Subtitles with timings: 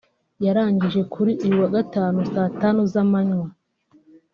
[0.45, 3.47] yarangije kuri uyu wa Gatanu saa tanu z’amanywa